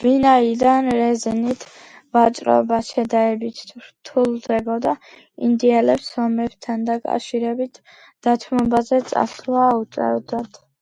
ვინაიდან 0.00 0.88
რეზინით 0.96 1.64
ვაჭრობა 2.16 2.80
შედარებით 2.90 3.62
რთულდებოდა, 3.86 4.94
ინდიელებს 5.50 6.12
ომებთან 6.26 6.86
დაკავშირებით 6.92 7.84
დათმობაზე 8.30 9.02
წასვლა 9.14 9.68
უწევდათ. 9.82 10.66